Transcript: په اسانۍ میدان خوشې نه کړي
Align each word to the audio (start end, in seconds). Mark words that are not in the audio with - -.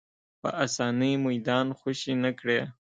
په 0.41 0.49
اسانۍ 0.65 1.13
میدان 1.27 1.67
خوشې 1.79 2.13
نه 2.23 2.31
کړي 2.39 2.59